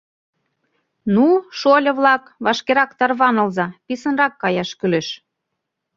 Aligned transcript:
Ну, 1.13 1.25
шольо-влак, 1.59 2.23
вашкерак 2.45 2.91
тарванылза, 2.99 3.67
писынрак 3.85 4.33
каяш 4.41 4.69
кӱлеш. 4.79 5.07